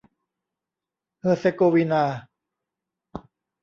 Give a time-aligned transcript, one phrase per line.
[1.19, 2.03] เฮอร์เซโกวีนา